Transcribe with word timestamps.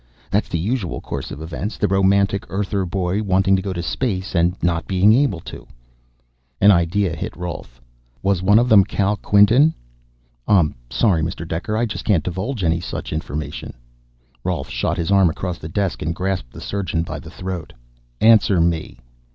That's 0.31 0.49
the 0.49 0.57
usual 0.57 0.99
course 0.99 1.29
of 1.29 1.43
events 1.43 1.77
the 1.77 1.87
romantic 1.87 2.47
Earther 2.49 2.87
boy 2.87 3.21
wanting 3.21 3.55
to 3.55 3.61
go 3.61 3.71
to 3.71 3.83
space, 3.83 4.33
and 4.33 4.55
not 4.63 4.87
being 4.87 5.13
able 5.13 5.39
to." 5.41 5.67
An 6.59 6.71
idea 6.71 7.15
hit 7.15 7.37
Rolf. 7.37 7.79
"Was 8.23 8.41
one 8.41 8.57
of 8.57 8.67
them 8.67 8.83
Kal 8.83 9.15
Quinton?" 9.15 9.75
"I'm 10.47 10.73
sorry, 10.89 11.21
Mr. 11.21 11.47
Dekker. 11.47 11.77
I 11.77 11.85
just 11.85 12.03
can't 12.03 12.23
divulge 12.23 12.63
any 12.63 12.79
such 12.79 13.13
information." 13.13 13.75
Rolf 14.43 14.71
shot 14.71 14.97
his 14.97 15.11
arm 15.11 15.29
across 15.29 15.59
the 15.59 15.69
desk 15.69 16.01
and 16.01 16.15
grasped 16.15 16.51
the 16.51 16.61
surgeon 16.61 17.03
by 17.03 17.19
the 17.19 17.29
throat. 17.29 17.71
"Answer 18.19 18.59
me!" 18.59 18.97